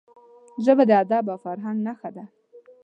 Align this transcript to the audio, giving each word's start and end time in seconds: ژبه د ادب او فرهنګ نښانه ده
ژبه 0.63 0.83
د 0.89 0.91
ادب 1.03 1.25
او 1.33 1.37
فرهنګ 1.45 1.77
نښانه 1.87 2.11
ده 2.15 2.23